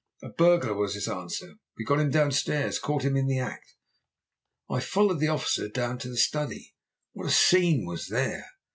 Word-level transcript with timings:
"'A 0.23 0.29
burglar!' 0.29 0.73
was 0.73 0.95
his 0.95 1.07
answer. 1.07 1.57
'We've 1.77 1.87
got 1.87 1.99
him 1.99 2.09
downstairs; 2.09 2.79
caught 2.79 3.03
him 3.05 3.15
in 3.15 3.27
the 3.27 3.37
act.' 3.37 3.75
"I 4.67 4.79
followed 4.79 5.19
the 5.19 5.27
officer 5.27 5.67
down 5.69 5.99
to 5.99 6.09
the 6.09 6.17
study. 6.17 6.73
What 7.13 7.27
a 7.27 7.29
scene 7.29 7.85
was 7.85 8.07
there! 8.07 8.47